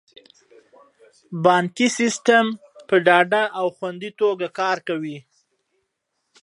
بانکي 1.43 1.87
سیستم 1.99 2.45
په 2.87 2.95
ډاډه 3.05 3.43
او 3.59 3.65
خوندي 3.75 4.11
توګه 4.21 4.47
کار 4.59 4.77
کوي. 4.87 5.17